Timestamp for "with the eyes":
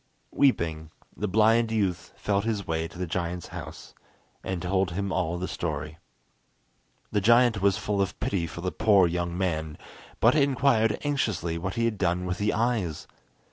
12.25-13.05